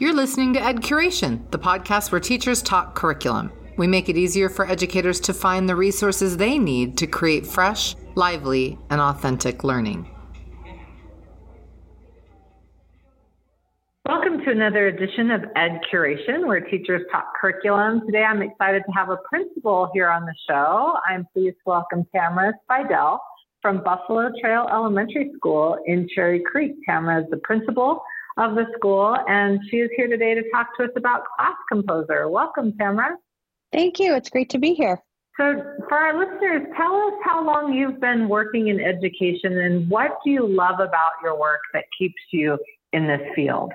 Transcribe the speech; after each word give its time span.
You're 0.00 0.12
listening 0.12 0.54
to 0.54 0.60
Ed 0.60 0.78
Curation, 0.78 1.48
the 1.52 1.58
podcast 1.58 2.10
where 2.10 2.20
teachers 2.20 2.62
talk 2.62 2.96
curriculum. 2.96 3.52
We 3.76 3.86
make 3.86 4.08
it 4.08 4.16
easier 4.16 4.48
for 4.48 4.68
educators 4.68 5.20
to 5.20 5.32
find 5.32 5.68
the 5.68 5.76
resources 5.76 6.36
they 6.36 6.58
need 6.58 6.98
to 6.98 7.06
create 7.06 7.46
fresh, 7.46 7.94
lively, 8.16 8.76
and 8.90 9.00
authentic 9.00 9.62
learning. 9.62 10.10
Welcome 14.04 14.40
to 14.44 14.50
another 14.50 14.88
edition 14.88 15.30
of 15.30 15.44
Ed 15.54 15.78
Curation, 15.92 16.44
where 16.48 16.58
teachers 16.58 17.02
talk 17.12 17.34
curriculum. 17.40 18.04
Today 18.04 18.24
I'm 18.24 18.42
excited 18.42 18.82
to 18.86 18.92
have 18.96 19.10
a 19.10 19.18
principal 19.28 19.90
here 19.94 20.10
on 20.10 20.24
the 20.24 20.34
show. 20.48 20.96
I'm 21.08 21.24
pleased 21.32 21.54
to 21.58 21.62
welcome 21.66 22.04
Tamara 22.12 22.52
Spidell 22.68 23.20
from 23.62 23.82
Buffalo 23.82 24.30
Trail 24.40 24.66
Elementary 24.70 25.30
School 25.36 25.78
in 25.86 26.08
Cherry 26.14 26.40
Creek. 26.40 26.72
Tamara 26.88 27.22
is 27.22 27.30
the 27.30 27.36
principal 27.38 28.02
of 28.36 28.54
the 28.54 28.66
school, 28.76 29.16
and 29.28 29.60
she 29.70 29.78
is 29.78 29.90
here 29.96 30.08
today 30.08 30.34
to 30.34 30.42
talk 30.50 30.76
to 30.78 30.84
us 30.84 30.90
about 30.96 31.22
Class 31.36 31.56
Composer. 31.70 32.28
Welcome, 32.28 32.72
Tamara. 32.78 33.16
Thank 33.72 33.98
you. 33.98 34.14
It's 34.14 34.30
great 34.30 34.50
to 34.50 34.58
be 34.58 34.74
here. 34.74 35.02
So, 35.36 35.62
for 35.88 35.96
our 35.96 36.18
listeners, 36.18 36.66
tell 36.76 36.94
us 36.94 37.14
how 37.24 37.44
long 37.44 37.72
you've 37.72 38.00
been 38.00 38.28
working 38.28 38.68
in 38.68 38.80
education 38.80 39.58
and 39.58 39.88
what 39.88 40.18
do 40.24 40.30
you 40.30 40.46
love 40.46 40.80
about 40.80 41.12
your 41.22 41.38
work 41.38 41.60
that 41.72 41.84
keeps 41.98 42.20
you 42.32 42.58
in 42.92 43.06
this 43.06 43.20
field? 43.34 43.72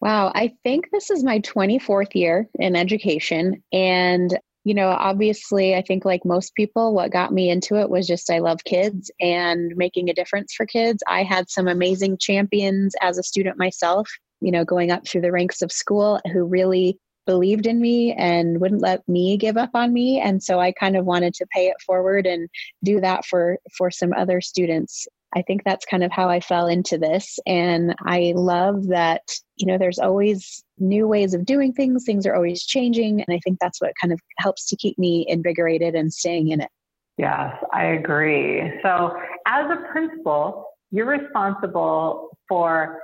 Wow, 0.00 0.32
I 0.34 0.52
think 0.62 0.90
this 0.90 1.10
is 1.10 1.22
my 1.22 1.40
24th 1.40 2.14
year 2.14 2.48
in 2.58 2.74
education. 2.74 3.62
And 3.72 4.38
you 4.64 4.74
know, 4.74 4.88
obviously, 4.88 5.74
I 5.74 5.82
think 5.82 6.04
like 6.04 6.24
most 6.24 6.54
people, 6.54 6.94
what 6.94 7.12
got 7.12 7.32
me 7.32 7.50
into 7.50 7.76
it 7.76 7.88
was 7.88 8.06
just 8.06 8.30
I 8.30 8.40
love 8.40 8.64
kids 8.64 9.10
and 9.20 9.72
making 9.76 10.10
a 10.10 10.14
difference 10.14 10.52
for 10.54 10.66
kids. 10.66 11.02
I 11.08 11.22
had 11.22 11.48
some 11.48 11.66
amazing 11.66 12.18
champions 12.18 12.94
as 13.00 13.16
a 13.16 13.22
student 13.22 13.58
myself, 13.58 14.08
you 14.40 14.52
know, 14.52 14.64
going 14.64 14.90
up 14.90 15.06
through 15.06 15.22
the 15.22 15.32
ranks 15.32 15.62
of 15.62 15.72
school 15.72 16.20
who 16.32 16.44
really 16.44 16.98
believed 17.30 17.66
in 17.66 17.80
me 17.80 18.12
and 18.14 18.60
wouldn't 18.60 18.82
let 18.82 19.08
me 19.08 19.36
give 19.36 19.56
up 19.56 19.70
on 19.74 19.92
me 19.92 20.20
and 20.20 20.42
so 20.42 20.58
i 20.58 20.72
kind 20.72 20.96
of 20.96 21.04
wanted 21.04 21.32
to 21.32 21.46
pay 21.54 21.66
it 21.68 21.76
forward 21.86 22.26
and 22.26 22.48
do 22.82 23.00
that 23.00 23.24
for 23.24 23.56
for 23.76 23.88
some 23.90 24.12
other 24.14 24.40
students 24.40 25.06
I 25.32 25.42
think 25.42 25.62
that's 25.62 25.86
kind 25.86 26.02
of 26.02 26.10
how 26.10 26.28
I 26.28 26.40
fell 26.40 26.66
into 26.66 26.98
this. 26.98 27.38
And 27.46 27.94
I 28.04 28.32
love 28.34 28.88
that, 28.88 29.22
you 29.56 29.66
know, 29.66 29.78
there's 29.78 30.00
always 30.00 30.64
new 30.78 31.06
ways 31.06 31.34
of 31.34 31.44
doing 31.44 31.72
things, 31.72 32.04
things 32.04 32.26
are 32.26 32.34
always 32.34 32.64
changing. 32.64 33.22
And 33.22 33.36
I 33.36 33.38
think 33.44 33.58
that's 33.60 33.80
what 33.80 33.92
kind 34.00 34.12
of 34.12 34.18
helps 34.38 34.66
to 34.66 34.76
keep 34.76 34.98
me 34.98 35.24
invigorated 35.28 35.94
and 35.94 36.12
staying 36.12 36.48
in 36.48 36.60
it. 36.60 36.70
Yes, 37.16 37.54
I 37.72 37.84
agree. 37.84 38.72
So, 38.82 39.14
as 39.46 39.70
a 39.70 39.92
principal, 39.92 40.64
you're 40.90 41.06
responsible 41.06 42.36
for, 42.48 43.00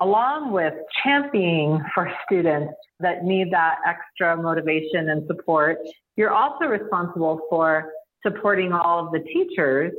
along 0.00 0.52
with 0.52 0.74
championing 1.02 1.80
for 1.94 2.10
students 2.24 2.74
that 3.00 3.24
need 3.24 3.52
that 3.52 3.76
extra 3.86 4.36
motivation 4.36 5.10
and 5.10 5.26
support, 5.26 5.78
you're 6.16 6.32
also 6.32 6.66
responsible 6.66 7.40
for 7.48 7.92
supporting 8.22 8.72
all 8.72 9.06
of 9.06 9.12
the 9.12 9.20
teachers 9.20 9.92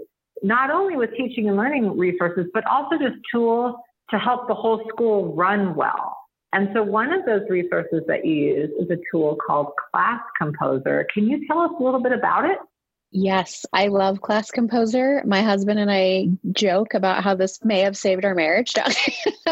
not 0.43 0.69
only 0.69 0.95
with 0.95 1.11
teaching 1.15 1.47
and 1.47 1.57
learning 1.57 1.97
resources, 1.97 2.45
but 2.53 2.65
also 2.67 2.97
just 2.97 3.15
tools 3.31 3.75
to 4.09 4.19
help 4.19 4.47
the 4.47 4.53
whole 4.53 4.81
school 4.89 5.33
run 5.33 5.75
well. 5.75 6.17
And 6.53 6.69
so 6.73 6.83
one 6.83 7.11
of 7.11 7.25
those 7.25 7.41
resources 7.49 8.01
that 8.07 8.25
you 8.25 8.33
use 8.33 8.69
is 8.79 8.89
a 8.89 8.97
tool 9.11 9.37
called 9.45 9.71
Class 9.91 10.21
Composer. 10.37 11.05
Can 11.13 11.27
you 11.27 11.45
tell 11.47 11.59
us 11.59 11.71
a 11.79 11.83
little 11.83 12.01
bit 12.01 12.11
about 12.11 12.45
it? 12.45 12.57
Yes, 13.17 13.65
I 13.71 13.87
love 13.87 14.19
Class 14.19 14.51
Composer. 14.51 15.23
My 15.25 15.41
husband 15.41 15.79
and 15.79 15.89
I 15.89 16.27
joke 16.51 16.93
about 16.93 17.23
how 17.23 17.33
this 17.33 17.63
may 17.63 17.79
have 17.79 17.95
saved 17.95 18.25
our 18.25 18.35
marriage 18.35 18.73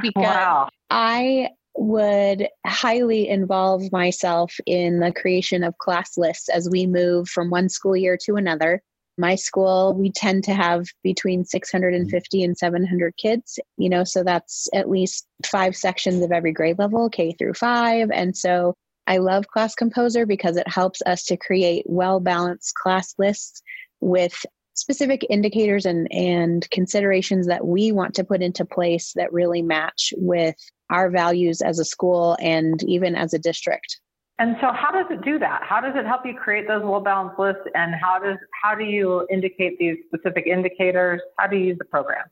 because 0.00 0.12
wow. 0.14 0.68
I 0.88 1.48
would 1.74 2.46
highly 2.64 3.28
involve 3.28 3.90
myself 3.90 4.54
in 4.64 5.00
the 5.00 5.10
creation 5.10 5.64
of 5.64 5.76
class 5.78 6.16
lists 6.16 6.48
as 6.48 6.70
we 6.70 6.86
move 6.86 7.28
from 7.28 7.50
one 7.50 7.68
school 7.68 7.96
year 7.96 8.16
to 8.26 8.36
another 8.36 8.80
my 9.16 9.34
school 9.34 9.94
we 9.94 10.10
tend 10.10 10.44
to 10.44 10.54
have 10.54 10.86
between 11.02 11.44
650 11.44 12.42
and 12.42 12.56
700 12.56 13.16
kids 13.16 13.58
you 13.76 13.88
know 13.88 14.02
so 14.02 14.24
that's 14.24 14.68
at 14.72 14.88
least 14.88 15.26
five 15.44 15.76
sections 15.76 16.22
of 16.22 16.32
every 16.32 16.52
grade 16.52 16.78
level 16.78 17.08
k 17.10 17.32
through 17.32 17.54
five 17.54 18.10
and 18.12 18.36
so 18.36 18.74
i 19.08 19.18
love 19.18 19.48
class 19.48 19.74
composer 19.74 20.24
because 20.24 20.56
it 20.56 20.68
helps 20.68 21.02
us 21.06 21.24
to 21.24 21.36
create 21.36 21.84
well 21.86 22.20
balanced 22.20 22.74
class 22.74 23.14
lists 23.18 23.62
with 24.00 24.44
specific 24.74 25.26
indicators 25.28 25.84
and 25.84 26.06
and 26.12 26.70
considerations 26.70 27.46
that 27.48 27.66
we 27.66 27.90
want 27.90 28.14
to 28.14 28.24
put 28.24 28.42
into 28.42 28.64
place 28.64 29.12
that 29.16 29.32
really 29.32 29.62
match 29.62 30.14
with 30.16 30.56
our 30.90 31.10
values 31.10 31.60
as 31.60 31.78
a 31.78 31.84
school 31.84 32.36
and 32.40 32.82
even 32.84 33.16
as 33.16 33.34
a 33.34 33.38
district 33.38 33.98
and 34.40 34.56
so 34.60 34.70
how 34.72 34.92
does 34.92 35.06
it 35.10 35.24
do 35.24 35.38
that? 35.40 35.62
How 35.64 35.80
does 35.80 35.94
it 35.96 36.06
help 36.06 36.24
you 36.24 36.32
create 36.32 36.68
those 36.68 36.82
well 36.84 37.00
balanced 37.00 37.38
lists 37.40 37.62
and 37.74 37.92
how 38.00 38.20
does 38.20 38.36
how 38.62 38.74
do 38.74 38.84
you 38.84 39.26
indicate 39.30 39.78
these 39.78 39.96
specific 40.06 40.46
indicators? 40.46 41.20
How 41.38 41.48
do 41.48 41.56
you 41.56 41.66
use 41.66 41.78
the 41.78 41.84
program? 41.84 42.24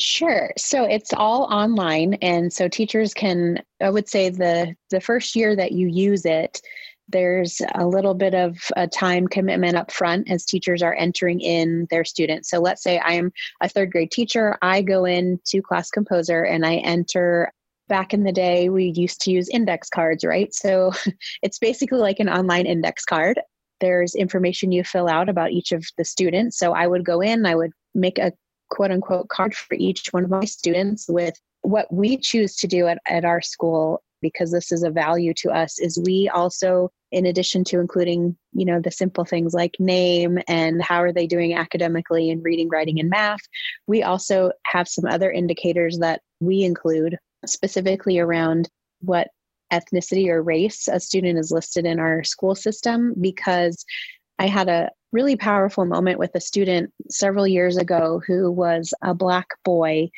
Sure. 0.00 0.52
So 0.56 0.84
it's 0.84 1.12
all 1.12 1.44
online 1.44 2.14
and 2.14 2.52
so 2.52 2.66
teachers 2.66 3.12
can 3.12 3.62
I 3.80 3.90
would 3.90 4.08
say 4.08 4.30
the 4.30 4.74
the 4.90 5.00
first 5.00 5.36
year 5.36 5.54
that 5.54 5.72
you 5.72 5.86
use 5.86 6.24
it 6.24 6.60
there's 7.08 7.60
a 7.74 7.86
little 7.86 8.14
bit 8.14 8.34
of 8.34 8.56
a 8.74 8.86
time 8.88 9.28
commitment 9.28 9.76
up 9.76 9.92
front 9.92 10.30
as 10.30 10.44
teachers 10.46 10.82
are 10.82 10.94
entering 10.94 11.40
in 11.40 11.86
their 11.90 12.04
students. 12.04 12.48
So 12.48 12.58
let's 12.58 12.82
say 12.82 12.98
I 12.98 13.12
am 13.12 13.32
a 13.60 13.68
third 13.68 13.92
grade 13.92 14.10
teacher, 14.10 14.56
I 14.62 14.80
go 14.82 15.04
into 15.04 15.60
class 15.60 15.90
composer 15.90 16.42
and 16.42 16.64
I 16.64 16.76
enter 16.76 17.52
back 17.88 18.14
in 18.14 18.24
the 18.24 18.32
day 18.32 18.70
we 18.70 18.92
used 18.96 19.20
to 19.20 19.30
use 19.30 19.50
index 19.50 19.90
cards 19.90 20.24
right 20.24 20.54
so 20.54 20.92
it's 21.42 21.58
basically 21.58 21.98
like 21.98 22.20
an 22.20 22.28
online 22.28 22.64
index 22.64 23.04
card 23.04 23.38
there's 23.80 24.14
information 24.14 24.72
you 24.72 24.82
fill 24.82 25.08
out 25.08 25.28
about 25.28 25.50
each 25.50 25.72
of 25.72 25.84
the 25.98 26.04
students 26.04 26.58
so 26.58 26.72
i 26.72 26.86
would 26.86 27.04
go 27.04 27.20
in 27.20 27.44
i 27.44 27.54
would 27.54 27.72
make 27.94 28.18
a 28.18 28.32
quote 28.72 28.90
unquote 28.90 29.28
card 29.28 29.54
for 29.54 29.74
each 29.74 30.08
one 30.12 30.24
of 30.24 30.30
my 30.30 30.46
students 30.46 31.06
with 31.06 31.38
what 31.60 31.92
we 31.92 32.16
choose 32.16 32.56
to 32.56 32.66
do 32.66 32.86
at, 32.86 32.98
at 33.06 33.24
our 33.24 33.42
school 33.42 34.02
because 34.22 34.50
this 34.50 34.72
is 34.72 34.82
a 34.82 34.90
value 34.90 35.34
to 35.34 35.50
us 35.50 35.78
is 35.78 36.00
we 36.06 36.28
also 36.30 36.90
in 37.10 37.26
addition 37.26 37.64
to 37.64 37.78
including 37.80 38.34
you 38.54 38.64
know 38.64 38.80
the 38.80 38.90
simple 38.90 39.26
things 39.26 39.52
like 39.52 39.74
name 39.78 40.38
and 40.48 40.82
how 40.82 41.02
are 41.02 41.12
they 41.12 41.26
doing 41.26 41.52
academically 41.52 42.30
in 42.30 42.40
reading 42.42 42.70
writing 42.70 42.98
and 42.98 43.10
math 43.10 43.42
we 43.86 44.02
also 44.02 44.50
have 44.64 44.88
some 44.88 45.04
other 45.04 45.30
indicators 45.30 45.98
that 45.98 46.22
we 46.40 46.62
include 46.62 47.18
specifically 47.44 48.18
around 48.18 48.70
what 49.00 49.28
ethnicity 49.70 50.28
or 50.28 50.42
race 50.42 50.88
a 50.88 50.98
student 50.98 51.38
is 51.38 51.50
listed 51.50 51.84
in 51.84 52.00
our 52.00 52.24
school 52.24 52.54
system 52.54 53.14
because 53.20 53.84
I 54.38 54.46
had 54.46 54.68
a 54.68 54.90
really 55.12 55.36
powerful 55.36 55.84
moment 55.84 56.18
with 56.18 56.34
a 56.34 56.40
student 56.40 56.90
several 57.10 57.46
years 57.46 57.76
ago 57.76 58.20
who 58.26 58.50
was 58.50 58.94
a 59.02 59.14
black 59.14 59.46
boy. 59.64 60.10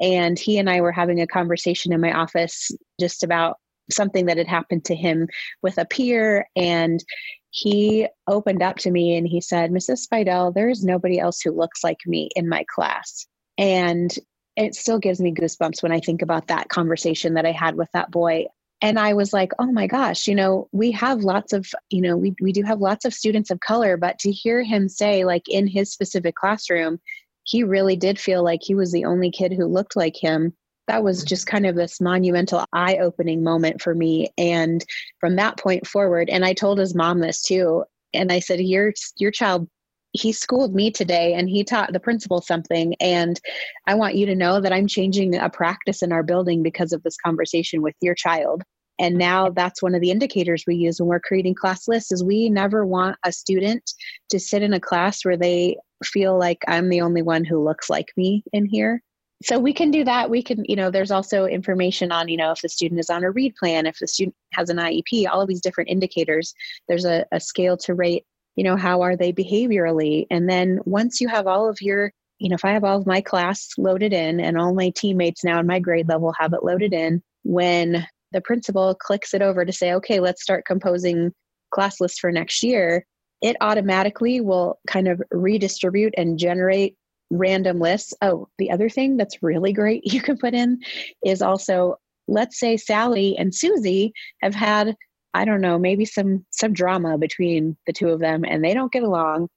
And 0.00 0.38
he 0.38 0.58
and 0.58 0.68
I 0.68 0.80
were 0.80 0.92
having 0.92 1.20
a 1.20 1.26
conversation 1.26 1.92
in 1.92 2.00
my 2.00 2.12
office 2.12 2.70
just 2.98 3.22
about 3.22 3.56
something 3.90 4.26
that 4.26 4.36
had 4.36 4.48
happened 4.48 4.84
to 4.86 4.94
him 4.94 5.28
with 5.62 5.78
a 5.78 5.84
peer. 5.84 6.46
And 6.56 7.02
he 7.50 8.08
opened 8.26 8.62
up 8.62 8.76
to 8.78 8.90
me 8.90 9.16
and 9.16 9.26
he 9.26 9.40
said, 9.40 9.70
Mrs. 9.70 10.06
Spidell, 10.06 10.54
there 10.54 10.68
is 10.68 10.84
nobody 10.84 11.18
else 11.18 11.40
who 11.40 11.50
looks 11.52 11.82
like 11.82 11.98
me 12.06 12.28
in 12.36 12.48
my 12.48 12.64
class. 12.74 13.26
And 13.58 14.14
it 14.56 14.74
still 14.74 14.98
gives 14.98 15.20
me 15.20 15.32
goosebumps 15.32 15.82
when 15.82 15.92
I 15.92 16.00
think 16.00 16.22
about 16.22 16.48
that 16.48 16.68
conversation 16.68 17.34
that 17.34 17.46
I 17.46 17.52
had 17.52 17.76
with 17.76 17.88
that 17.92 18.10
boy. 18.10 18.46
And 18.82 18.98
I 18.98 19.12
was 19.12 19.32
like, 19.32 19.52
oh 19.58 19.70
my 19.70 19.86
gosh, 19.86 20.26
you 20.26 20.34
know, 20.34 20.68
we 20.72 20.90
have 20.92 21.22
lots 21.22 21.52
of, 21.52 21.68
you 21.90 22.00
know, 22.00 22.16
we, 22.16 22.34
we 22.40 22.52
do 22.52 22.62
have 22.62 22.80
lots 22.80 23.04
of 23.04 23.12
students 23.12 23.50
of 23.50 23.60
color, 23.60 23.96
but 23.96 24.18
to 24.20 24.32
hear 24.32 24.62
him 24.62 24.88
say, 24.88 25.24
like 25.24 25.48
in 25.48 25.66
his 25.66 25.92
specific 25.92 26.34
classroom, 26.34 26.98
he 27.44 27.62
really 27.62 27.96
did 27.96 28.18
feel 28.18 28.42
like 28.42 28.60
he 28.62 28.74
was 28.74 28.92
the 28.92 29.04
only 29.04 29.30
kid 29.30 29.52
who 29.52 29.66
looked 29.66 29.96
like 29.96 30.16
him. 30.16 30.54
That 30.88 31.04
was 31.04 31.24
just 31.24 31.46
kind 31.46 31.66
of 31.66 31.76
this 31.76 32.00
monumental 32.00 32.64
eye 32.72 32.96
opening 32.96 33.42
moment 33.42 33.82
for 33.82 33.94
me. 33.94 34.30
And 34.38 34.84
from 35.20 35.36
that 35.36 35.58
point 35.58 35.86
forward, 35.86 36.30
and 36.30 36.44
I 36.44 36.54
told 36.54 36.78
his 36.78 36.94
mom 36.94 37.20
this 37.20 37.42
too. 37.42 37.84
And 38.14 38.32
I 38.32 38.40
said, 38.40 38.60
your, 38.60 38.92
your 39.18 39.30
child 39.30 39.68
he 40.12 40.32
schooled 40.32 40.74
me 40.74 40.90
today 40.90 41.34
and 41.34 41.48
he 41.48 41.64
taught 41.64 41.92
the 41.92 42.00
principal 42.00 42.40
something. 42.40 42.94
And 43.00 43.40
i 43.86 43.94
want 43.94 44.14
you 44.14 44.26
to 44.26 44.34
know 44.34 44.60
that 44.60 44.72
i'm 44.72 44.86
changing 44.86 45.36
a 45.36 45.50
practice 45.50 46.02
in 46.02 46.12
our 46.12 46.22
building 46.22 46.62
because 46.62 46.92
of 46.92 47.02
this 47.02 47.16
conversation 47.16 47.82
with 47.82 47.94
your 48.00 48.14
child. 48.14 48.62
And 48.98 49.16
now 49.16 49.48
that's 49.48 49.82
one 49.82 49.94
of 49.94 50.02
the 50.02 50.10
indicators 50.10 50.64
we 50.66 50.76
use 50.76 51.00
when 51.00 51.08
we're 51.08 51.20
creating 51.20 51.54
class 51.54 51.88
lists 51.88 52.12
is 52.12 52.22
we 52.22 52.50
never 52.50 52.84
want 52.84 53.16
a 53.24 53.32
student 53.32 53.90
to 54.28 54.38
sit 54.38 54.62
in 54.62 54.74
a 54.74 54.80
class 54.80 55.24
where 55.24 55.38
they 55.38 55.76
feel 56.04 56.38
like 56.38 56.58
i'm 56.68 56.88
the 56.88 57.00
only 57.00 57.22
one 57.22 57.44
who 57.44 57.62
looks 57.62 57.90
like 57.90 58.08
me 58.16 58.42
in 58.52 58.66
here. 58.66 59.02
So 59.42 59.58
we 59.58 59.72
can 59.72 59.90
do 59.90 60.04
that. 60.04 60.28
We 60.28 60.42
can 60.42 60.64
you 60.66 60.76
know 60.76 60.90
there's 60.90 61.10
also 61.10 61.46
information 61.46 62.12
on 62.12 62.28
you 62.28 62.36
know 62.36 62.52
if 62.52 62.60
the 62.60 62.68
student 62.68 63.00
is 63.00 63.10
on 63.10 63.24
a 63.24 63.30
read 63.30 63.54
plan 63.56 63.86
if 63.86 63.98
the 63.98 64.06
student 64.06 64.34
has 64.52 64.68
an 64.68 64.76
iep 64.76 65.26
all 65.30 65.40
of 65.40 65.48
these 65.48 65.62
different 65.62 65.90
indicators. 65.90 66.52
There's 66.88 67.06
a, 67.06 67.24
a 67.32 67.40
scale 67.40 67.76
to 67.78 67.94
rate 67.94 68.24
you 68.60 68.64
know 68.64 68.76
how 68.76 69.00
are 69.00 69.16
they 69.16 69.32
behaviorally 69.32 70.26
and 70.30 70.46
then 70.46 70.80
once 70.84 71.18
you 71.18 71.28
have 71.28 71.46
all 71.46 71.66
of 71.66 71.80
your 71.80 72.12
you 72.40 72.48
know, 72.48 72.54
if 72.54 72.64
I 72.64 72.72
have 72.72 72.84
all 72.84 72.98
of 72.98 73.06
my 73.06 73.20
class 73.20 73.68
loaded 73.76 74.12
in 74.12 74.40
and 74.40 74.58
all 74.58 74.74
my 74.74 74.90
teammates 74.96 75.44
now 75.44 75.60
in 75.60 75.66
my 75.66 75.78
grade 75.78 76.08
level 76.08 76.34
have 76.40 76.54
it 76.54 76.64
loaded 76.64 76.94
in, 76.94 77.22
when 77.44 78.06
the 78.32 78.40
principal 78.40 78.94
clicks 78.94 79.34
it 79.34 79.42
over 79.42 79.64
to 79.64 79.72
say, 79.72 79.92
okay, 79.92 80.20
let's 80.20 80.42
start 80.42 80.64
composing 80.64 81.32
class 81.70 82.00
lists 82.00 82.18
for 82.18 82.32
next 82.32 82.62
year, 82.62 83.04
it 83.42 83.56
automatically 83.60 84.40
will 84.40 84.78
kind 84.86 85.06
of 85.06 85.22
redistribute 85.30 86.14
and 86.16 86.38
generate 86.38 86.96
random 87.30 87.78
lists. 87.78 88.14
Oh, 88.22 88.48
the 88.58 88.70
other 88.70 88.88
thing 88.88 89.18
that's 89.18 89.42
really 89.42 89.74
great 89.74 90.02
you 90.12 90.22
can 90.22 90.38
put 90.38 90.54
in 90.54 90.80
is 91.24 91.42
also 91.42 91.96
let's 92.26 92.60
say 92.60 92.76
Sally 92.76 93.36
and 93.36 93.54
Susie 93.54 94.12
have 94.40 94.54
had 94.54 94.94
I 95.34 95.44
don't 95.44 95.60
know, 95.60 95.78
maybe 95.78 96.04
some 96.04 96.44
some 96.50 96.72
drama 96.72 97.18
between 97.18 97.76
the 97.86 97.92
two 97.92 98.08
of 98.08 98.20
them 98.20 98.44
and 98.44 98.64
they 98.64 98.74
don't 98.74 98.92
get 98.92 99.02
along 99.02 99.48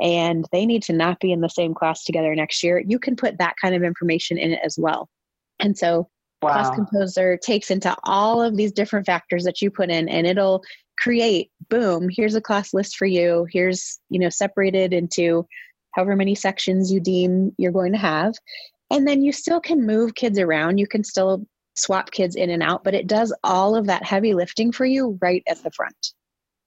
and 0.00 0.46
they 0.52 0.66
need 0.66 0.82
to 0.84 0.92
not 0.92 1.20
be 1.20 1.32
in 1.32 1.40
the 1.40 1.48
same 1.48 1.74
class 1.74 2.04
together 2.04 2.34
next 2.34 2.62
year. 2.62 2.82
You 2.86 2.98
can 2.98 3.16
put 3.16 3.38
that 3.38 3.54
kind 3.60 3.74
of 3.74 3.82
information 3.82 4.38
in 4.38 4.52
it 4.52 4.60
as 4.64 4.76
well. 4.78 5.08
And 5.60 5.76
so 5.76 6.08
wow. 6.42 6.50
Class 6.52 6.74
Composer 6.74 7.36
takes 7.36 7.70
into 7.70 7.94
all 8.04 8.42
of 8.42 8.56
these 8.56 8.72
different 8.72 9.06
factors 9.06 9.44
that 9.44 9.62
you 9.62 9.70
put 9.70 9.90
in 9.90 10.08
and 10.08 10.26
it'll 10.26 10.62
create 10.98 11.50
boom, 11.68 12.08
here's 12.08 12.34
a 12.34 12.40
class 12.40 12.72
list 12.72 12.96
for 12.96 13.06
you. 13.06 13.46
Here's, 13.50 13.98
you 14.08 14.20
know, 14.20 14.28
separated 14.28 14.92
into 14.92 15.46
however 15.94 16.16
many 16.16 16.34
sections 16.34 16.92
you 16.92 17.00
deem 17.00 17.52
you're 17.58 17.72
going 17.72 17.92
to 17.92 17.98
have. 17.98 18.34
And 18.90 19.06
then 19.08 19.22
you 19.22 19.32
still 19.32 19.60
can 19.60 19.86
move 19.86 20.14
kids 20.14 20.38
around. 20.38 20.78
You 20.78 20.86
can 20.86 21.02
still 21.02 21.46
swap 21.74 22.10
kids 22.10 22.36
in 22.36 22.50
and 22.50 22.62
out, 22.62 22.84
but 22.84 22.94
it 22.94 23.06
does 23.06 23.34
all 23.42 23.74
of 23.74 23.86
that 23.86 24.04
heavy 24.04 24.34
lifting 24.34 24.72
for 24.72 24.84
you 24.84 25.18
right 25.20 25.42
at 25.46 25.62
the 25.62 25.70
front. 25.70 26.12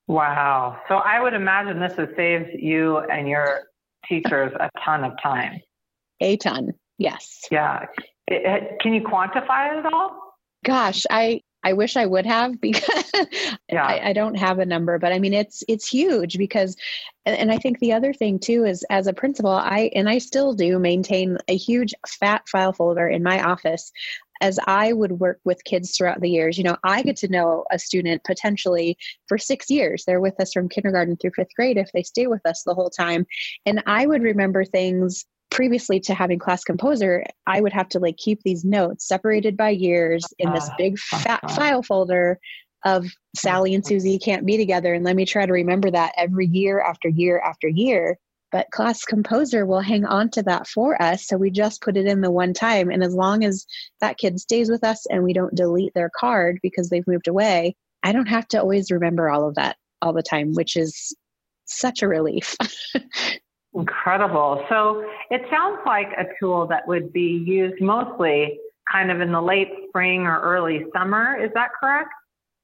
Wow. 0.07 0.77
So 0.87 0.95
I 0.95 1.21
would 1.21 1.33
imagine 1.33 1.79
this 1.79 1.95
has 1.97 2.09
saved 2.15 2.49
you 2.53 2.99
and 2.99 3.27
your 3.27 3.63
teachers 4.07 4.53
a 4.59 4.69
ton 4.83 5.03
of 5.03 5.13
time. 5.21 5.59
A 6.21 6.37
ton, 6.37 6.73
yes. 6.97 7.41
Yeah. 7.51 7.85
It, 8.27 8.79
can 8.79 8.93
you 8.93 9.01
quantify 9.01 9.71
it 9.71 9.85
at 9.85 9.93
all? 9.93 10.19
Gosh, 10.63 11.05
I 11.09 11.41
I 11.63 11.73
wish 11.73 11.97
I 11.97 12.05
would 12.05 12.27
have 12.27 12.61
because 12.61 13.11
yeah. 13.71 13.83
I, 13.83 14.09
I, 14.09 14.13
don't 14.13 14.35
have 14.35 14.59
a 14.59 14.65
number, 14.65 14.99
but 14.99 15.11
I 15.11 15.19
mean 15.19 15.33
it's 15.33 15.63
it's 15.67 15.87
huge 15.87 16.37
because 16.37 16.75
and 17.25 17.51
I 17.51 17.57
think 17.57 17.79
the 17.79 17.93
other 17.93 18.13
thing 18.13 18.37
too 18.37 18.65
is 18.65 18.85
as 18.91 19.07
a 19.07 19.13
principal, 19.13 19.51
I 19.51 19.89
and 19.95 20.07
I 20.07 20.19
still 20.19 20.53
do 20.53 20.77
maintain 20.77 21.37
a 21.47 21.57
huge 21.57 21.93
fat 22.07 22.47
file 22.47 22.71
folder 22.71 23.07
in 23.07 23.23
my 23.23 23.43
office 23.43 23.91
as 24.41 24.59
I 24.67 24.93
would 24.93 25.13
work 25.13 25.39
with 25.43 25.63
kids 25.63 25.95
throughout 25.95 26.21
the 26.21 26.29
years, 26.29 26.57
you 26.57 26.63
know, 26.63 26.77
I 26.83 27.01
get 27.01 27.17
to 27.17 27.27
know 27.27 27.65
a 27.71 27.79
student 27.79 28.23
potentially 28.23 28.97
for 29.27 29.37
six 29.37 29.69
years. 29.69 30.03
They're 30.05 30.21
with 30.21 30.39
us 30.39 30.53
from 30.53 30.69
kindergarten 30.69 31.17
through 31.17 31.31
fifth 31.35 31.55
grade 31.55 31.77
if 31.77 31.91
they 31.93 32.03
stay 32.03 32.27
with 32.27 32.45
us 32.45 32.63
the 32.63 32.73
whole 32.73 32.89
time. 32.89 33.25
And 33.65 33.81
I 33.85 34.05
would 34.05 34.21
remember 34.21 34.65
things 34.65 35.25
previously 35.51 35.99
to 36.01 36.13
having 36.13 36.37
class 36.37 36.63
composer, 36.63 37.23
I 37.47 37.61
would 37.61 37.71
have 37.71 37.87
to 37.89 37.99
like 37.99 38.17
keep 38.17 38.41
these 38.43 38.65
notes 38.65 39.07
separated 39.07 39.55
by 39.55 39.69
years 39.69 40.25
in 40.37 40.51
this 40.51 40.67
uh, 40.67 40.73
big 40.77 40.99
fat 40.99 41.49
file 41.51 41.81
folder 41.81 42.39
of 42.83 43.05
Sally 43.35 43.73
and 43.73 43.85
Susie 43.85 44.19
can't 44.19 44.45
be 44.45 44.57
together. 44.57 44.93
And 44.93 45.05
let 45.05 45.15
me 45.15 45.25
try 45.25 45.45
to 45.45 45.53
remember 45.53 45.89
that 45.91 46.13
every 46.17 46.47
year 46.47 46.81
after 46.81 47.09
year 47.09 47.39
after 47.39 47.67
year. 47.67 48.19
But 48.55 48.71
Class 48.71 49.03
Composer 49.03 49.65
will 49.65 49.81
hang 49.81 50.05
on 50.05 50.29
to 50.29 50.43
that 50.43 50.65
for 50.65 51.01
us. 51.01 51.27
So 51.27 51.35
we 51.35 51.51
just 51.51 51.81
put 51.81 51.97
it 51.97 52.05
in 52.05 52.21
the 52.21 52.31
one 52.31 52.53
time. 52.53 52.89
And 52.89 53.03
as 53.03 53.13
long 53.13 53.43
as 53.43 53.65
that 53.99 54.17
kid 54.17 54.39
stays 54.39 54.69
with 54.69 54.81
us 54.81 55.05
and 55.07 55.25
we 55.25 55.33
don't 55.33 55.53
delete 55.53 55.93
their 55.93 56.09
card 56.17 56.59
because 56.63 56.89
they've 56.89 57.05
moved 57.05 57.27
away, 57.27 57.75
I 58.01 58.13
don't 58.13 58.29
have 58.29 58.47
to 58.47 58.61
always 58.61 58.91
remember 58.91 59.29
all 59.29 59.45
of 59.45 59.55
that 59.55 59.75
all 60.01 60.13
the 60.13 60.23
time, 60.23 60.53
which 60.53 60.77
is 60.77 61.13
such 61.65 62.01
a 62.01 62.07
relief. 62.07 62.55
Incredible. 63.73 64.65
So 64.69 65.03
it 65.29 65.41
sounds 65.51 65.79
like 65.85 66.07
a 66.17 66.23
tool 66.39 66.65
that 66.67 66.87
would 66.87 67.11
be 67.11 67.43
used 67.45 67.81
mostly 67.81 68.57
kind 68.89 69.11
of 69.11 69.19
in 69.19 69.33
the 69.33 69.41
late 69.41 69.67
spring 69.89 70.21
or 70.21 70.39
early 70.39 70.85
summer. 70.95 71.35
Is 71.35 71.51
that 71.55 71.71
correct? 71.77 72.07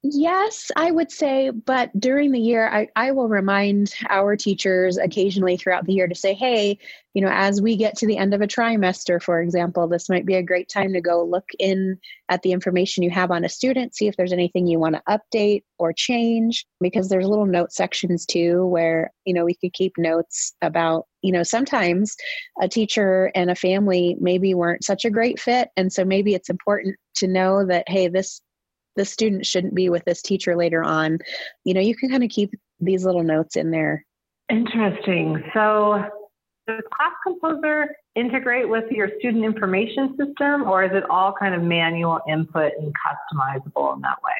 Yes, 0.03 0.71
I 0.75 0.89
would 0.89 1.11
say, 1.11 1.51
but 1.51 1.91
during 1.99 2.31
the 2.31 2.39
year, 2.39 2.67
I, 2.67 2.87
I 2.95 3.11
will 3.11 3.27
remind 3.27 3.93
our 4.09 4.35
teachers 4.35 4.97
occasionally 4.97 5.57
throughout 5.57 5.85
the 5.85 5.93
year 5.93 6.07
to 6.07 6.15
say, 6.15 6.33
hey, 6.33 6.79
you 7.13 7.21
know, 7.21 7.29
as 7.31 7.61
we 7.61 7.75
get 7.75 7.95
to 7.97 8.07
the 8.07 8.17
end 8.17 8.33
of 8.33 8.41
a 8.41 8.47
trimester, 8.47 9.21
for 9.21 9.39
example, 9.43 9.87
this 9.87 10.09
might 10.09 10.25
be 10.25 10.33
a 10.33 10.41
great 10.41 10.69
time 10.69 10.91
to 10.93 11.01
go 11.01 11.23
look 11.23 11.45
in 11.59 11.99
at 12.29 12.41
the 12.41 12.51
information 12.51 13.03
you 13.03 13.11
have 13.11 13.29
on 13.29 13.45
a 13.45 13.49
student, 13.49 13.93
see 13.95 14.07
if 14.07 14.17
there's 14.17 14.33
anything 14.33 14.65
you 14.65 14.79
want 14.79 14.95
to 14.95 15.03
update 15.07 15.61
or 15.77 15.93
change, 15.93 16.65
because 16.79 17.07
there's 17.07 17.27
little 17.27 17.45
note 17.45 17.71
sections 17.71 18.25
too 18.25 18.65
where, 18.65 19.11
you 19.25 19.35
know, 19.35 19.45
we 19.45 19.53
could 19.53 19.73
keep 19.73 19.93
notes 19.99 20.55
about, 20.63 21.05
you 21.21 21.31
know, 21.31 21.43
sometimes 21.43 22.15
a 22.59 22.67
teacher 22.67 23.31
and 23.35 23.51
a 23.51 23.55
family 23.55 24.17
maybe 24.19 24.55
weren't 24.55 24.83
such 24.83 25.05
a 25.05 25.11
great 25.11 25.39
fit. 25.39 25.69
And 25.77 25.93
so 25.93 26.03
maybe 26.03 26.33
it's 26.33 26.49
important 26.49 26.95
to 27.17 27.27
know 27.27 27.67
that, 27.67 27.87
hey, 27.87 28.07
this 28.07 28.41
the 28.95 29.05
student 29.05 29.45
shouldn't 29.45 29.75
be 29.75 29.89
with 29.89 30.03
this 30.05 30.21
teacher 30.21 30.55
later 30.55 30.83
on 30.83 31.19
you 31.63 31.73
know 31.73 31.81
you 31.81 31.95
can 31.95 32.09
kind 32.09 32.23
of 32.23 32.29
keep 32.29 32.51
these 32.79 33.05
little 33.05 33.23
notes 33.23 33.55
in 33.55 33.71
there 33.71 34.05
interesting 34.49 35.43
so 35.53 36.03
does 36.67 36.81
class 36.93 37.13
composer 37.25 37.95
integrate 38.15 38.67
with 38.67 38.89
your 38.91 39.09
student 39.19 39.43
information 39.43 40.15
system 40.17 40.63
or 40.63 40.83
is 40.83 40.91
it 40.93 41.03
all 41.09 41.33
kind 41.33 41.55
of 41.55 41.61
manual 41.61 42.19
input 42.27 42.71
and 42.79 42.93
customizable 42.93 43.95
in 43.95 44.01
that 44.01 44.17
way 44.23 44.33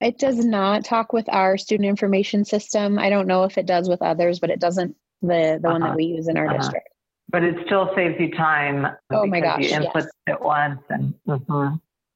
it 0.00 0.18
does 0.18 0.44
not 0.44 0.84
talk 0.84 1.12
with 1.12 1.26
our 1.30 1.56
student 1.56 1.88
information 1.88 2.44
system 2.44 2.98
i 2.98 3.08
don't 3.08 3.26
know 3.26 3.44
if 3.44 3.56
it 3.56 3.66
does 3.66 3.88
with 3.88 4.02
others 4.02 4.38
but 4.38 4.50
it 4.50 4.60
doesn't 4.60 4.94
the 5.22 5.58
the 5.60 5.68
uh-huh. 5.68 5.72
one 5.72 5.80
that 5.80 5.86
uh-huh. 5.88 5.96
we 5.96 6.04
use 6.04 6.28
in 6.28 6.36
our 6.36 6.46
uh-huh. 6.46 6.58
district 6.58 6.88
but 7.30 7.42
it 7.42 7.56
still 7.66 7.90
saves 7.96 8.14
you 8.20 8.30
time 8.32 8.86
oh 9.10 9.26
my 9.26 9.40
gosh 9.40 9.62
you 9.62 9.68
input 9.70 10.04
yes. 10.04 10.08
it 10.26 10.40
once 10.40 10.80
and 10.90 11.14
mm-hmm. 11.26 11.74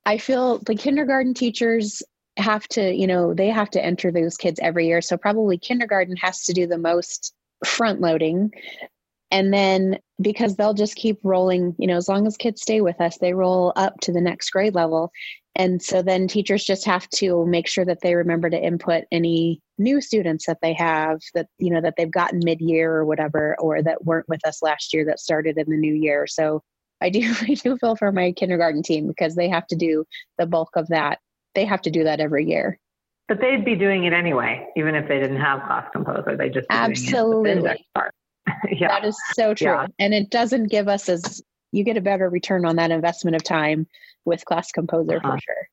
I 0.08 0.16
feel 0.16 0.58
the 0.60 0.74
kindergarten 0.74 1.34
teachers 1.34 2.02
have 2.38 2.66
to, 2.68 2.94
you 2.94 3.06
know, 3.06 3.34
they 3.34 3.48
have 3.48 3.68
to 3.72 3.84
enter 3.84 4.10
those 4.10 4.38
kids 4.38 4.58
every 4.62 4.86
year. 4.86 5.02
So 5.02 5.18
probably 5.18 5.58
kindergarten 5.58 6.16
has 6.16 6.44
to 6.44 6.54
do 6.54 6.66
the 6.66 6.78
most 6.78 7.34
front 7.66 8.00
loading. 8.00 8.50
And 9.30 9.52
then 9.52 9.98
because 10.22 10.56
they'll 10.56 10.72
just 10.72 10.96
keep 10.96 11.18
rolling, 11.22 11.76
you 11.78 11.86
know, 11.86 11.98
as 11.98 12.08
long 12.08 12.26
as 12.26 12.38
kids 12.38 12.62
stay 12.62 12.80
with 12.80 12.98
us, 13.02 13.18
they 13.18 13.34
roll 13.34 13.74
up 13.76 14.00
to 14.00 14.12
the 14.12 14.22
next 14.22 14.48
grade 14.48 14.74
level. 14.74 15.12
And 15.54 15.82
so 15.82 16.00
then 16.00 16.26
teachers 16.26 16.64
just 16.64 16.86
have 16.86 17.06
to 17.16 17.44
make 17.44 17.68
sure 17.68 17.84
that 17.84 18.00
they 18.00 18.14
remember 18.14 18.48
to 18.48 18.58
input 18.58 19.04
any 19.12 19.60
new 19.76 20.00
students 20.00 20.46
that 20.46 20.62
they 20.62 20.72
have 20.72 21.20
that, 21.34 21.48
you 21.58 21.68
know, 21.68 21.82
that 21.82 21.96
they've 21.98 22.10
gotten 22.10 22.40
mid 22.42 22.62
year 22.62 22.94
or 22.94 23.04
whatever, 23.04 23.56
or 23.60 23.82
that 23.82 24.06
weren't 24.06 24.28
with 24.30 24.46
us 24.46 24.62
last 24.62 24.94
year 24.94 25.04
that 25.04 25.20
started 25.20 25.58
in 25.58 25.68
the 25.68 25.76
new 25.76 25.92
year. 25.92 26.26
So 26.26 26.62
I 27.00 27.10
do 27.10 27.20
I 27.42 27.54
do 27.54 27.76
feel 27.76 27.96
for 27.96 28.12
my 28.12 28.32
kindergarten 28.32 28.82
team 28.82 29.06
because 29.06 29.34
they 29.34 29.48
have 29.48 29.66
to 29.68 29.76
do 29.76 30.04
the 30.38 30.46
bulk 30.46 30.70
of 30.74 30.88
that. 30.88 31.18
They 31.54 31.64
have 31.64 31.82
to 31.82 31.90
do 31.90 32.04
that 32.04 32.20
every 32.20 32.46
year. 32.46 32.78
But 33.26 33.40
they'd 33.40 33.64
be 33.64 33.74
doing 33.74 34.04
it 34.04 34.14
anyway, 34.14 34.66
even 34.76 34.94
if 34.94 35.06
they 35.06 35.18
didn't 35.18 35.40
have 35.40 35.60
class 35.60 35.86
composer. 35.92 36.36
They 36.36 36.48
just 36.48 36.66
absolutely. 36.70 37.84
yeah. 38.70 38.88
That 38.88 39.04
is 39.04 39.16
so 39.34 39.52
true. 39.52 39.68
Yeah. 39.68 39.86
And 39.98 40.14
it 40.14 40.30
doesn't 40.30 40.68
give 40.68 40.88
us 40.88 41.08
as 41.08 41.42
you 41.72 41.84
get 41.84 41.98
a 41.98 42.00
better 42.00 42.30
return 42.30 42.64
on 42.64 42.76
that 42.76 42.90
investment 42.90 43.36
of 43.36 43.44
time 43.44 43.86
with 44.24 44.44
class 44.46 44.72
composer 44.72 45.18
uh-huh. 45.18 45.32
for 45.32 45.40
sure. 45.40 45.68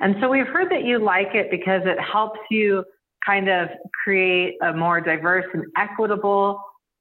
And 0.00 0.16
so 0.20 0.28
we've 0.28 0.46
heard 0.46 0.70
that 0.70 0.84
you 0.84 0.98
like 0.98 1.34
it 1.34 1.50
because 1.50 1.82
it 1.84 1.98
helps 2.00 2.40
you 2.50 2.84
kind 3.24 3.48
of 3.48 3.68
create 4.02 4.54
a 4.62 4.72
more 4.72 5.00
diverse 5.00 5.46
and 5.52 5.64
equitable 5.76 6.60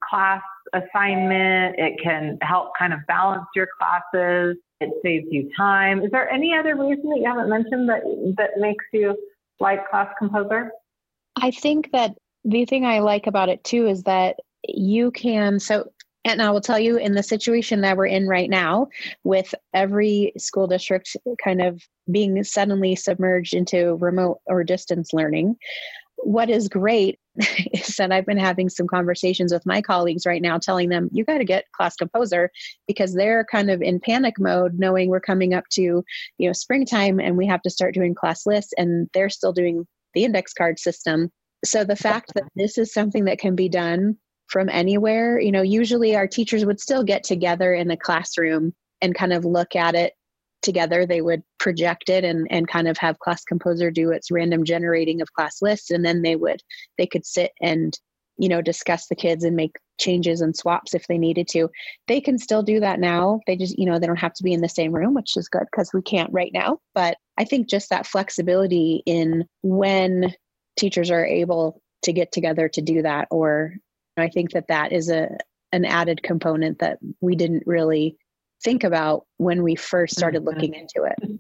class 0.10 0.42
assignment. 0.74 1.76
It 1.78 2.00
can 2.02 2.38
help 2.42 2.72
kind 2.78 2.94
of 2.94 3.00
balance 3.08 3.46
your 3.56 3.68
classes. 3.80 4.58
It 4.80 4.90
saves 5.04 5.28
you 5.32 5.50
time. 5.56 6.02
Is 6.02 6.12
there 6.12 6.30
any 6.30 6.54
other 6.54 6.76
reason 6.76 7.10
that 7.10 7.20
you 7.20 7.26
haven't 7.26 7.50
mentioned 7.50 7.88
that 7.90 8.02
that 8.38 8.52
makes 8.58 8.84
you 8.92 9.18
like 9.60 9.90
Class 9.90 10.10
Composer? 10.18 10.72
I 11.36 11.52
think 11.52 11.92
that 11.92 12.16
the 12.44 12.66
thing 12.66 12.86
I 12.86 13.00
like 13.00 13.28
about 13.28 13.50
it 13.50 13.64
too 13.64 13.88
is 13.88 14.04
that 14.04 14.38
you 14.68 15.12
can 15.12 15.60
so 15.60 15.90
and 16.26 16.42
I 16.42 16.52
will 16.52 16.62
tell 16.62 16.80
you 16.80 16.98
in 16.98 17.16
the 17.16 17.24
situation 17.24 17.82
that 17.82 17.98
we're 17.98 18.06
in 18.06 18.28
right 18.28 18.50
now, 18.50 18.88
with 19.26 19.54
every 19.74 20.32
school 20.38 20.68
district 20.68 21.18
kind 21.44 21.62
of 21.62 21.82
being 22.12 22.42
suddenly 22.46 22.96
submerged 22.96 23.54
into 23.54 23.96
remote 23.96 24.40
or 24.46 24.64
distance 24.64 25.12
learning, 25.12 25.58
what 26.18 26.50
is 26.50 26.70
great 26.70 27.20
is 27.74 27.96
that 27.98 28.12
I've 28.12 28.26
been 28.26 28.38
having 28.38 28.70
some 28.70 28.88
conversations 28.88 29.52
with 29.52 29.66
my 29.66 29.82
colleagues 29.82 30.26
right 30.26 30.42
now, 30.42 30.58
telling 30.58 30.90
them, 30.90 31.10
you 31.12 31.26
got 31.26 31.40
to 31.40 31.46
get 31.46 31.72
class 31.72 31.96
composer 31.96 32.52
because 32.88 33.14
they're 33.14 33.46
kind 33.46 33.72
of 33.72 33.82
in 33.82 34.00
panic 34.00 34.36
mode, 34.40 34.78
knowing 34.78 35.10
we're 35.10 35.20
coming 35.20 35.54
up 35.54 35.64
to, 35.72 35.82
you 35.82 36.48
know, 36.48 36.54
springtime 36.54 37.20
and 37.20 37.38
we 37.38 37.48
have 37.48 37.62
to 37.64 37.70
start 37.70 37.94
doing 37.94 38.14
class 38.14 38.46
lists 38.46 38.74
and 38.78 39.10
they're 39.14 39.30
still 39.30 39.54
doing 39.54 39.88
the 40.14 40.26
index 40.26 40.54
card 40.54 40.78
system. 40.78 41.32
So 41.66 41.84
the 41.84 41.96
fact 41.96 42.34
that 42.36 42.44
this 42.56 42.78
is 42.78 42.94
something 42.94 43.26
that 43.26 43.40
can 43.40 43.56
be 43.56 43.70
done 43.70 44.18
from 44.48 44.70
anywhere, 44.70 45.40
you 45.40 45.52
know, 45.52 45.62
usually 45.62 46.16
our 46.16 46.28
teachers 46.28 46.66
would 46.66 46.80
still 46.80 47.04
get 47.04 47.24
together 47.24 47.74
in 47.74 47.90
a 47.90 47.98
classroom 47.98 48.74
and 49.02 49.16
kind 49.16 49.34
of 49.34 49.44
look 49.44 49.76
at 49.76 49.96
it 49.96 50.14
together 50.64 51.06
they 51.06 51.22
would 51.22 51.44
project 51.60 52.10
it 52.10 52.24
and, 52.24 52.48
and 52.50 52.68
kind 52.68 52.88
of 52.88 52.98
have 52.98 53.20
class 53.20 53.44
composer 53.44 53.92
do 53.92 54.12
its 54.12 54.32
random 54.32 54.64
generating 54.64 55.22
of 55.22 55.34
class 55.34 55.62
lists 55.62 55.92
and 55.92 56.04
then 56.06 56.22
they 56.22 56.36
would 56.36 56.62
they 56.98 57.06
could 57.06 57.26
sit 57.26 57.52
and 57.62 58.00
you 58.38 58.50
know, 58.50 58.62
discuss 58.62 59.08
the 59.08 59.16
kids 59.16 59.44
and 59.44 59.56
make 59.56 59.78
changes 60.00 60.42
and 60.42 60.56
swaps 60.56 60.94
if 60.94 61.08
they 61.08 61.18
needed 61.18 61.48
to. 61.50 61.70
They 62.08 62.20
can 62.20 62.38
still 62.38 62.64
do 62.64 62.80
that 62.80 63.00
now. 63.00 63.40
They 63.46 63.56
just, 63.56 63.78
you 63.78 63.86
know, 63.86 64.00
they 64.00 64.08
don't 64.08 64.16
have 64.16 64.34
to 64.34 64.44
be 64.44 64.54
in 64.54 64.62
the 64.62 64.70
same 64.70 64.92
room, 64.92 65.14
which 65.14 65.38
is 65.38 65.48
good 65.48 65.66
because 65.72 65.92
we 65.94 66.02
can't 66.02 66.32
right 66.34 66.52
now. 66.54 66.80
But 66.96 67.18
I 67.38 67.46
think 67.46 67.70
just 67.70 67.90
that 67.90 68.08
flexibility 68.08 69.04
in 69.06 69.46
when 69.62 70.34
teachers 70.78 71.12
are 71.12 71.26
able 71.26 71.82
to 72.04 72.14
get 72.14 72.32
together 72.32 72.68
to 72.70 72.82
do 72.82 73.02
that 73.04 73.28
or 73.32 73.76
I 74.18 74.30
think 74.30 74.52
that 74.52 74.68
that 74.68 74.92
is 74.92 75.10
a 75.10 75.30
an 75.72 75.86
added 75.86 76.22
component 76.22 76.80
that 76.80 77.00
we 77.20 77.36
didn't 77.36 77.64
really 77.66 78.16
think 78.64 78.84
about 78.84 79.26
when 79.38 79.64
we 79.64 79.76
first 79.76 80.18
started 80.18 80.44
mm-hmm. 80.44 80.56
looking 80.56 80.74
into 80.74 81.04
it. 81.04 81.40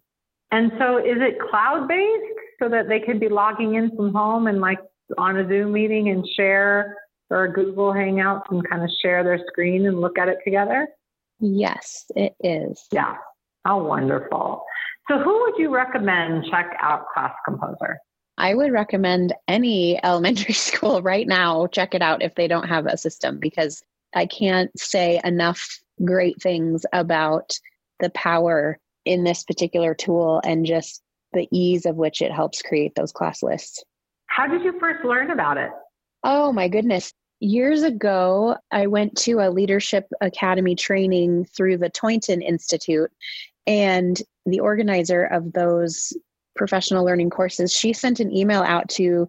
And 0.51 0.72
so 0.77 0.98
is 0.98 1.18
it 1.18 1.39
cloud 1.50 1.88
based 1.88 2.39
so 2.62 2.70
that 2.70 2.88
they 2.88 3.00
can 3.00 3.20
be 3.20 3.30
logging 3.30 3.75
in 3.75 3.96
from 3.96 4.13
home 4.13 4.48
and 4.48 4.62
like 4.62 4.80
on 5.18 5.38
a 5.38 5.48
Zoom 5.48 5.74
meeting 5.74 6.10
and 6.10 6.27
share 6.36 6.96
or 7.30 7.48
Google 7.48 7.92
Hangouts 7.92 8.44
and 8.51 8.68
kind 8.70 8.84
of 8.84 8.89
share 9.01 9.24
their 9.24 9.39
screen 9.48 9.88
and 9.88 10.00
look 10.00 10.18
at 10.18 10.30
it 10.30 10.38
together? 10.44 10.88
Yes, 11.39 12.06
it 12.15 12.34
is. 12.39 12.86
Yeah. 12.92 13.15
How 13.65 13.82
wonderful. 13.84 14.63
So 15.10 15.20
who 15.20 15.42
would 15.42 15.58
you 15.58 15.74
recommend 15.74 16.46
check 16.51 16.77
out 16.82 17.06
Class 17.13 17.34
Composer? 17.46 17.98
I 18.38 18.56
would 18.56 18.72
recommend 18.72 19.34
any 19.48 20.03
elementary 20.03 20.53
school 20.53 21.01
right 21.01 21.27
now 21.27 21.68
check 21.68 21.94
it 21.94 22.01
out 22.01 22.22
if 22.22 22.36
they 22.36 22.48
don't 22.48 22.68
have 22.68 22.86
a 22.86 22.98
system 22.98 23.39
because 23.39 23.84
I 24.15 24.25
can't 24.25 24.72
say 24.80 25.20
enough 25.24 25.80
great 26.04 26.42
things 26.42 26.86
about 26.94 27.54
the 28.00 28.10
power 28.12 28.80
in 29.06 29.24
this 29.24 29.44
particular 29.44 29.94
tool 29.94 30.42
and 30.44 30.66
just 30.66 31.02
the 31.34 31.48
ease 31.52 31.86
of 31.86 31.96
which 31.96 32.22
it 32.22 32.32
helps 32.32 32.62
create 32.62 32.96
those 32.96 33.12
class 33.12 33.44
lists. 33.44 33.84
How 34.28 34.48
did 34.48 34.64
you 34.64 34.80
first 34.80 35.04
learn 35.04 35.32
about 35.32 35.58
it? 35.58 35.72
Oh 36.24 36.52
my 36.52 36.68
goodness. 36.68 37.14
Years 37.40 37.84
ago, 37.84 38.56
I 38.72 38.88
went 38.88 39.18
to 39.20 39.40
a 39.40 39.52
leadership 39.52 40.08
academy 40.22 40.76
training 40.76 41.46
through 41.46 41.78
the 41.78 41.90
Tointon 41.90 42.42
Institute, 42.42 43.12
and 43.68 44.22
the 44.46 44.62
organizer 44.62 45.26
of 45.26 45.54
those 45.54 46.14
professional 46.56 47.04
learning 47.04 47.30
courses, 47.30 47.72
she 47.72 47.94
sent 47.94 48.20
an 48.20 48.36
email 48.36 48.62
out 48.62 48.88
to 48.90 49.28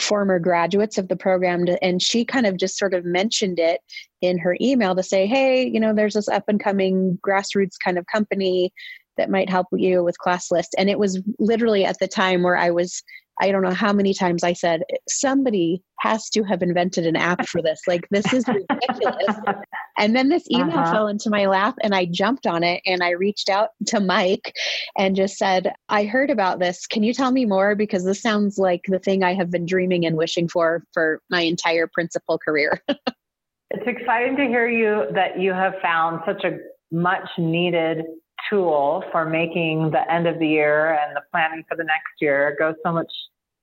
former 0.00 0.38
graduates 0.38 0.98
of 0.98 1.08
the 1.08 1.16
program 1.16 1.66
to, 1.66 1.82
and 1.82 2.02
she 2.02 2.24
kind 2.24 2.46
of 2.46 2.56
just 2.56 2.76
sort 2.76 2.94
of 2.94 3.04
mentioned 3.04 3.58
it 3.58 3.80
in 4.20 4.38
her 4.38 4.56
email 4.60 4.94
to 4.94 5.02
say 5.02 5.26
hey 5.26 5.64
you 5.66 5.80
know 5.80 5.94
there's 5.94 6.14
this 6.14 6.28
up 6.28 6.44
and 6.48 6.62
coming 6.62 7.18
grassroots 7.26 7.76
kind 7.82 7.98
of 7.98 8.06
company 8.06 8.72
that 9.16 9.30
might 9.30 9.50
help 9.50 9.66
you 9.72 10.02
with 10.04 10.16
class 10.18 10.50
list. 10.50 10.74
And 10.78 10.88
it 10.88 10.98
was 10.98 11.20
literally 11.40 11.84
at 11.84 11.98
the 11.98 12.08
time 12.08 12.42
where 12.42 12.56
i 12.56 12.70
was 12.70 13.02
I 13.40 13.50
don't 13.50 13.62
know 13.62 13.70
how 13.70 13.92
many 13.92 14.14
times 14.14 14.42
I 14.42 14.52
said, 14.52 14.82
somebody 15.08 15.82
has 16.00 16.28
to 16.30 16.42
have 16.44 16.62
invented 16.62 17.06
an 17.06 17.16
app 17.16 17.46
for 17.46 17.62
this. 17.62 17.80
Like, 17.86 18.06
this 18.10 18.32
is 18.32 18.46
ridiculous. 18.48 19.36
and 19.98 20.14
then 20.14 20.28
this 20.28 20.48
email 20.50 20.78
uh-huh. 20.78 20.92
fell 20.92 21.08
into 21.08 21.30
my 21.30 21.46
lap 21.46 21.76
and 21.82 21.94
I 21.94 22.06
jumped 22.06 22.46
on 22.46 22.62
it 22.64 22.80
and 22.86 23.02
I 23.02 23.10
reached 23.10 23.48
out 23.48 23.70
to 23.86 24.00
Mike 24.00 24.54
and 24.96 25.16
just 25.16 25.36
said, 25.36 25.72
I 25.88 26.04
heard 26.04 26.30
about 26.30 26.58
this. 26.58 26.86
Can 26.86 27.02
you 27.02 27.14
tell 27.14 27.30
me 27.30 27.44
more? 27.44 27.74
Because 27.74 28.04
this 28.04 28.22
sounds 28.22 28.58
like 28.58 28.82
the 28.88 28.98
thing 28.98 29.22
I 29.22 29.34
have 29.34 29.50
been 29.50 29.66
dreaming 29.66 30.04
and 30.04 30.16
wishing 30.16 30.48
for 30.48 30.84
for 30.92 31.20
my 31.30 31.42
entire 31.42 31.86
principal 31.86 32.38
career. 32.38 32.82
it's 32.88 33.86
exciting 33.86 34.36
to 34.36 34.44
hear 34.44 34.68
you 34.68 35.06
that 35.14 35.38
you 35.38 35.52
have 35.52 35.74
found 35.82 36.22
such 36.26 36.44
a 36.44 36.58
much 36.90 37.28
needed 37.36 38.04
tool 38.50 39.04
for 39.12 39.24
making 39.24 39.90
the 39.90 40.12
end 40.12 40.26
of 40.26 40.38
the 40.38 40.46
year 40.46 40.98
and 41.02 41.16
the 41.16 41.22
planning 41.30 41.64
for 41.68 41.76
the 41.76 41.84
next 41.84 42.20
year 42.20 42.56
go 42.58 42.74
so 42.84 42.92
much 42.92 43.10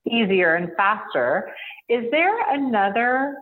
easier 0.09 0.55
and 0.55 0.71
faster. 0.77 1.51
Is 1.89 2.05
there 2.11 2.53
another 2.53 3.35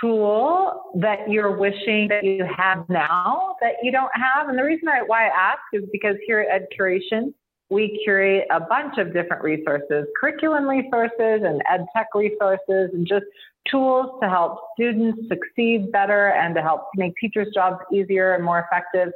tool 0.00 0.92
that 0.96 1.30
you're 1.30 1.56
wishing 1.56 2.08
that 2.08 2.24
you 2.24 2.44
have 2.56 2.88
now 2.88 3.56
that 3.60 3.74
you 3.82 3.92
don't 3.92 4.10
have? 4.14 4.48
And 4.48 4.58
the 4.58 4.64
reason 4.64 4.88
I, 4.88 5.02
why 5.02 5.26
I 5.26 5.52
ask 5.52 5.60
is 5.72 5.84
because 5.92 6.16
here 6.26 6.40
at 6.40 6.62
Ed 6.62 6.68
Curation, 6.78 7.32
we 7.68 8.00
curate 8.04 8.46
a 8.50 8.60
bunch 8.60 8.98
of 8.98 9.12
different 9.12 9.42
resources, 9.42 10.06
curriculum 10.18 10.68
resources 10.68 11.42
and 11.44 11.62
ed 11.68 11.84
tech 11.94 12.08
resources 12.14 12.90
and 12.92 13.06
just 13.06 13.24
tools 13.70 14.18
to 14.22 14.28
help 14.28 14.58
students 14.78 15.18
succeed 15.28 15.90
better 15.90 16.28
and 16.28 16.54
to 16.54 16.62
help 16.62 16.88
make 16.94 17.12
teachers' 17.20 17.48
jobs 17.52 17.78
easier 17.92 18.34
and 18.34 18.44
more 18.44 18.60
effective. 18.60 19.12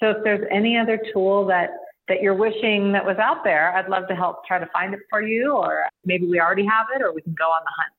So 0.00 0.10
if 0.10 0.24
there's 0.24 0.46
any 0.50 0.76
other 0.76 1.00
tool 1.12 1.46
that 1.46 1.70
that 2.06 2.20
you're 2.20 2.34
wishing 2.34 2.92
that 2.92 3.04
was 3.04 3.16
out 3.16 3.44
there, 3.44 3.74
I'd 3.74 3.88
love 3.88 4.06
to 4.08 4.14
help 4.14 4.44
try 4.44 4.58
to 4.58 4.66
find 4.66 4.92
it 4.92 5.00
for 5.08 5.22
you, 5.22 5.52
or 5.52 5.86
maybe 6.04 6.26
we 6.26 6.38
already 6.38 6.66
have 6.66 6.86
it, 6.94 7.00
or 7.00 7.14
we 7.14 7.22
can 7.22 7.32
go 7.32 7.44
on 7.44 7.62
the 7.64 7.72
hunt. 7.74 7.92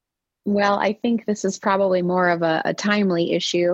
Well, 0.46 0.78
I 0.78 0.94
think 0.94 1.26
this 1.26 1.44
is 1.44 1.58
probably 1.58 2.04
more 2.04 2.30
of 2.30 2.44
a, 2.44 2.62
a 2.66 2.74
timely 2.74 3.32
issue. 3.32 3.74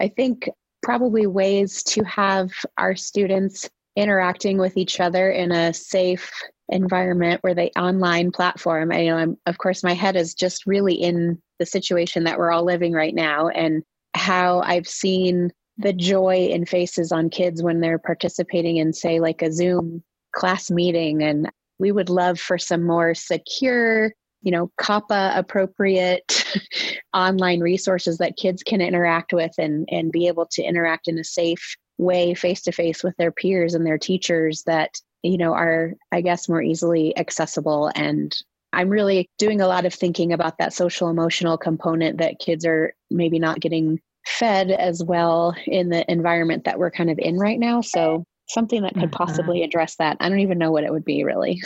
I 0.00 0.08
think 0.08 0.48
probably 0.82 1.26
ways 1.26 1.82
to 1.82 2.02
have 2.04 2.50
our 2.78 2.96
students 2.96 3.68
interacting 3.96 4.58
with 4.58 4.76
each 4.76 5.00
other 5.00 5.30
in 5.30 5.52
a 5.52 5.74
safe 5.74 6.32
environment 6.68 7.42
where 7.42 7.54
the 7.54 7.70
online 7.78 8.30
platform 8.30 8.92
i 8.92 9.06
know 9.06 9.16
i'm 9.16 9.36
of 9.46 9.56
course 9.56 9.82
my 9.82 9.94
head 9.94 10.16
is 10.16 10.34
just 10.34 10.66
really 10.66 10.94
in 10.94 11.40
the 11.58 11.64
situation 11.64 12.24
that 12.24 12.38
we're 12.38 12.52
all 12.52 12.62
living 12.62 12.92
right 12.92 13.14
now 13.14 13.48
and 13.48 13.82
how 14.14 14.60
i've 14.60 14.86
seen 14.86 15.50
the 15.78 15.92
joy 15.92 16.48
in 16.50 16.66
faces 16.66 17.12
on 17.12 17.30
kids 17.30 17.62
when 17.62 17.80
they're 17.80 17.98
participating 17.98 18.78
in 18.78 18.92
say 18.92 19.20
like 19.20 19.42
a 19.42 19.52
zoom 19.52 20.02
class 20.34 20.70
meeting. 20.70 21.22
And 21.22 21.50
we 21.78 21.92
would 21.92 22.10
love 22.10 22.38
for 22.38 22.58
some 22.58 22.84
more 22.84 23.14
secure 23.14 24.12
you 24.42 24.52
know 24.52 24.70
COPPA 24.80 25.36
appropriate 25.36 26.44
online 27.14 27.60
resources 27.60 28.18
that 28.18 28.36
kids 28.36 28.62
can 28.62 28.80
interact 28.80 29.32
with 29.32 29.52
and 29.58 29.88
and 29.90 30.12
be 30.12 30.28
able 30.28 30.46
to 30.52 30.62
interact 30.62 31.08
in 31.08 31.18
a 31.18 31.24
safe 31.24 31.76
way 31.98 32.34
face 32.34 32.62
to 32.62 32.72
face 32.72 33.02
with 33.02 33.16
their 33.16 33.32
peers 33.32 33.74
and 33.74 33.84
their 33.84 33.98
teachers 33.98 34.62
that 34.64 34.94
you 35.22 35.36
know 35.36 35.52
are 35.52 35.94
i 36.12 36.20
guess 36.20 36.48
more 36.48 36.62
easily 36.62 37.16
accessible. 37.16 37.90
And 37.94 38.36
i'm 38.72 38.88
really 38.88 39.28
doing 39.38 39.60
a 39.60 39.66
lot 39.66 39.86
of 39.86 39.94
thinking 39.94 40.32
about 40.32 40.58
that 40.58 40.72
social 40.72 41.08
emotional 41.08 41.58
component 41.58 42.18
that 42.18 42.38
kids 42.38 42.64
are 42.64 42.94
maybe 43.10 43.38
not 43.38 43.60
getting 43.60 44.00
fed 44.28 44.70
as 44.70 45.02
well 45.02 45.54
in 45.66 45.88
the 45.88 46.10
environment 46.10 46.64
that 46.64 46.78
we're 46.78 46.90
kind 46.90 47.10
of 47.10 47.18
in 47.18 47.36
right 47.36 47.58
now. 47.58 47.80
So 47.80 48.24
something 48.48 48.82
that 48.82 48.94
could 48.94 49.04
mm-hmm. 49.04 49.24
possibly 49.24 49.62
address 49.62 49.96
that. 49.96 50.16
I 50.20 50.28
don't 50.28 50.40
even 50.40 50.58
know 50.58 50.70
what 50.70 50.84
it 50.84 50.92
would 50.92 51.04
be 51.04 51.24
really. 51.24 51.60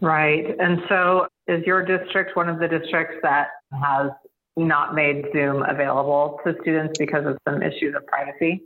right. 0.00 0.54
And 0.58 0.82
so 0.88 1.26
is 1.46 1.64
your 1.64 1.84
district 1.84 2.36
one 2.36 2.48
of 2.48 2.58
the 2.58 2.68
districts 2.68 3.16
that 3.22 3.48
has 3.72 4.10
not 4.56 4.94
made 4.94 5.26
Zoom 5.32 5.62
available 5.62 6.40
to 6.44 6.54
students 6.62 6.98
because 6.98 7.26
of 7.26 7.38
some 7.48 7.62
issues 7.62 7.94
of 7.94 8.06
privacy? 8.06 8.62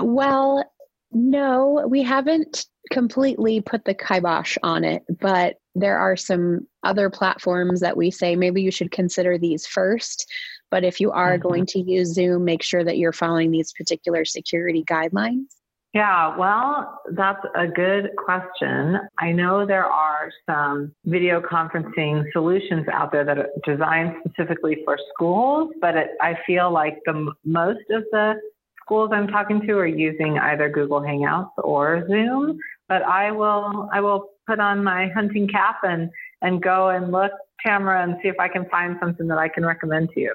Well, 0.00 0.64
no, 1.12 1.86
we 1.88 2.02
haven't 2.02 2.66
completely 2.90 3.60
put 3.60 3.84
the 3.84 3.94
kibosh 3.94 4.58
on 4.62 4.84
it, 4.84 5.02
but 5.20 5.56
there 5.74 5.98
are 5.98 6.16
some 6.16 6.66
other 6.82 7.08
platforms 7.08 7.80
that 7.80 7.96
we 7.96 8.10
say 8.10 8.36
maybe 8.36 8.62
you 8.62 8.70
should 8.70 8.90
consider 8.90 9.38
these 9.38 9.66
first 9.66 10.30
but 10.74 10.82
if 10.82 11.00
you 11.00 11.12
are 11.12 11.34
mm-hmm. 11.34 11.48
going 11.48 11.66
to 11.66 11.78
use 11.78 12.12
Zoom, 12.14 12.44
make 12.44 12.60
sure 12.60 12.82
that 12.82 12.98
you're 12.98 13.12
following 13.12 13.52
these 13.52 13.72
particular 13.72 14.24
security 14.24 14.82
guidelines. 14.82 15.46
Yeah, 15.92 16.36
well, 16.36 17.00
that's 17.12 17.46
a 17.54 17.68
good 17.68 18.10
question. 18.16 18.98
I 19.20 19.30
know 19.30 19.64
there 19.64 19.84
are 19.84 20.32
some 20.50 20.92
video 21.04 21.40
conferencing 21.40 22.24
solutions 22.32 22.88
out 22.92 23.12
there 23.12 23.24
that 23.24 23.38
are 23.38 23.50
designed 23.64 24.16
specifically 24.26 24.78
for 24.84 24.98
schools, 25.14 25.70
but 25.80 25.94
it, 25.94 26.08
I 26.20 26.36
feel 26.44 26.72
like 26.72 26.98
the 27.06 27.32
most 27.44 27.88
of 27.92 28.02
the 28.10 28.34
schools 28.82 29.10
I'm 29.12 29.28
talking 29.28 29.60
to 29.68 29.72
are 29.74 29.86
using 29.86 30.40
either 30.40 30.68
Google 30.68 31.02
Hangouts 31.02 31.52
or 31.58 32.04
Zoom. 32.08 32.58
But 32.88 33.02
I 33.02 33.30
will 33.30 33.88
I 33.92 34.00
will 34.00 34.30
put 34.48 34.58
on 34.58 34.82
my 34.82 35.06
hunting 35.10 35.46
cap 35.46 35.76
and 35.84 36.10
and 36.42 36.60
go 36.60 36.88
and 36.88 37.12
look 37.12 37.30
Tamara 37.64 38.02
and 38.02 38.16
see 38.20 38.28
if 38.28 38.40
I 38.40 38.48
can 38.48 38.68
find 38.70 38.96
something 39.00 39.28
that 39.28 39.38
I 39.38 39.46
can 39.46 39.64
recommend 39.64 40.10
to 40.14 40.20
you. 40.20 40.34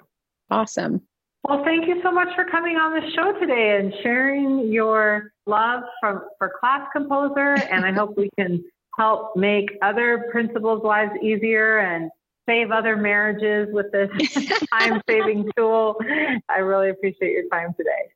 Awesome. 0.52 1.02
Well, 1.48 1.64
thank 1.64 1.88
you 1.88 2.02
so 2.04 2.12
much 2.12 2.28
for 2.36 2.46
coming 2.46 2.76
on 2.76 2.94
the 2.94 3.12
show 3.12 3.40
today 3.40 3.78
and 3.80 3.94
sharing 4.04 4.72
your 4.72 5.32
love 5.46 5.84
from, 6.02 6.24
for 6.38 6.52
Class 6.60 6.88
Composer. 6.94 7.56
And 7.56 7.86
I 7.86 7.94
hope 7.94 8.18
we 8.18 8.30
can 8.40 8.64
help 8.98 9.36
make 9.36 9.70
other 9.82 10.28
principals' 10.32 10.84
lives 10.84 11.12
easier 11.24 11.80
and 11.80 12.12
save 12.48 12.72
other 12.72 12.98
marriages 12.98 13.74
with 13.74 13.92
this 13.92 14.10
time 14.74 15.02
saving 15.10 15.50
tool. 15.56 15.96
I 16.50 16.58
really 16.58 16.90
appreciate 16.90 17.32
your 17.32 17.48
time 17.50 17.74
today. 17.78 18.12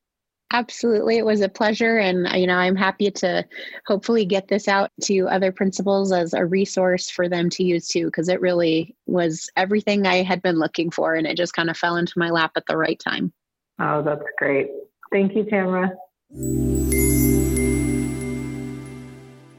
Absolutely. 0.53 1.17
It 1.17 1.25
was 1.25 1.41
a 1.41 1.49
pleasure. 1.49 1.97
And, 1.97 2.27
uh, 2.27 2.35
you 2.35 2.45
know, 2.45 2.55
I'm 2.55 2.75
happy 2.75 3.09
to 3.09 3.43
hopefully 3.87 4.23
get 4.23 4.47
this 4.47 4.67
out 4.67 4.91
to 5.05 5.27
other 5.27 5.51
principals 5.51 6.11
as 6.11 6.33
a 6.33 6.45
resource 6.45 7.09
for 7.09 7.27
them 7.27 7.49
to 7.49 7.63
use 7.63 7.87
too, 7.87 8.05
because 8.05 8.29
it 8.29 8.39
really 8.39 8.95
was 9.07 9.49
everything 9.57 10.05
I 10.05 10.21
had 10.21 10.43
been 10.43 10.59
looking 10.59 10.91
for. 10.91 11.15
And 11.15 11.25
it 11.25 11.37
just 11.37 11.53
kind 11.53 11.71
of 11.71 11.77
fell 11.77 11.95
into 11.95 12.13
my 12.17 12.29
lap 12.29 12.51
at 12.55 12.65
the 12.67 12.77
right 12.77 12.99
time. 12.99 13.33
Oh, 13.79 14.03
that's 14.03 14.23
great. 14.37 14.69
Thank 15.11 15.35
you, 15.35 15.43
Tamara. 15.43 15.91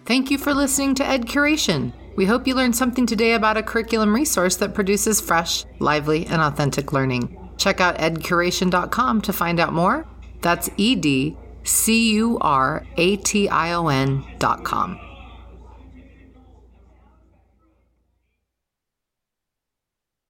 Thank 0.05 0.31
you 0.31 0.39
for 0.39 0.55
listening 0.55 0.95
to 0.97 1.05
Ed 1.05 1.27
Curation. 1.27 1.93
We 2.15 2.27
hope 2.27 2.47
you 2.47 2.55
learned 2.55 2.77
something 2.77 3.07
today 3.07 3.33
about 3.33 3.57
a 3.57 3.65
curriculum 3.65 4.15
resource 4.15 4.55
that 4.57 4.75
produces 4.75 5.21
fresh, 5.21 5.65
lively, 5.81 6.27
and 6.27 6.41
authentic 6.41 6.93
learning. 6.93 7.37
Check 7.57 7.81
out 7.81 7.99
edcuration.com 7.99 9.23
to 9.23 9.33
find 9.33 9.59
out 9.59 9.73
more. 9.73 10.07
That's 10.45 10.69
E 10.77 10.95
D 10.95 11.39
C 11.63 12.13
U 12.17 12.37
R 12.43 12.87
A 12.99 13.17
T 13.17 13.49
I 13.49 13.73
O 13.73 13.89
N.com. 13.89 15.01